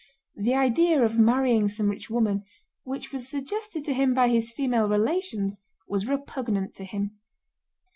The 0.35 0.55
idea 0.55 1.05
of 1.05 1.19
marrying 1.19 1.67
some 1.67 1.87
rich 1.91 2.09
woman, 2.09 2.43
which 2.83 3.11
was 3.11 3.29
suggested 3.29 3.85
to 3.85 3.93
him 3.93 4.15
by 4.15 4.29
his 4.29 4.51
female 4.51 4.89
relations, 4.89 5.59
was 5.87 6.07
repugnant 6.07 6.73
to 6.77 6.85
him. 6.85 7.19